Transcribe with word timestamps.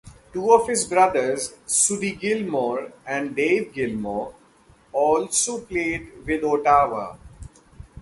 Two 0.33 0.51
of 0.51 0.67
his 0.67 0.83
brothers, 0.87 1.53
Suddy 1.67 2.15
Gilmour 2.15 2.91
and 3.05 3.35
Dave 3.35 3.71
Gilmour, 3.71 4.33
also 4.91 5.61
played 5.63 6.25
with 6.25 6.43
Ottawa. 6.43 7.17